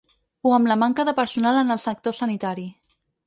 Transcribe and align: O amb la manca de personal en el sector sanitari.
O 0.49 0.53
amb 0.55 0.69
la 0.71 0.77
manca 0.83 1.05
de 1.09 1.13
personal 1.19 1.61
en 1.61 1.75
el 1.77 1.81
sector 1.85 2.17
sanitari. 2.23 2.67